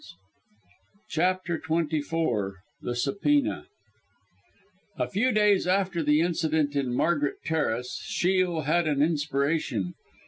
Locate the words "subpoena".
2.95-3.65